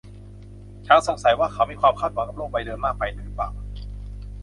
[0.87, 3.49] ฉันสงสัยว่าเขามีความคาดหวังกับโลกใบเดิมมากไปหรือเปล่า